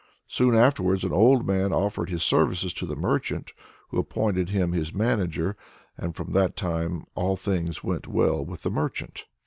[0.27, 3.51] Soon afterwards an old man offered his services to the merchant,
[3.89, 5.55] who appointed him his manager;
[5.95, 9.25] and from that time all things went well with the merchant.